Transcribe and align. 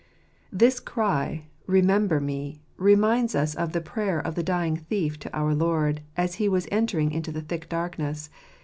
This 0.51 0.79
cry," 0.79 1.45
Remember 1.81 2.19
me," 2.19 2.63
reminds 2.75 3.35
us 3.35 3.53
of 3.53 3.71
the 3.71 3.81
prayer 3.81 4.19
of 4.19 4.33
the 4.33 4.41
dying 4.41 4.75
thief 4.75 5.19
to 5.19 5.31
our 5.37 5.53
Lord, 5.53 6.01
as 6.17 6.33
he 6.41 6.49
was 6.49 6.67
entering 6.71 7.11
into 7.11 7.31
the 7.31 7.41
thick 7.43 7.69
darkness. 7.69 8.31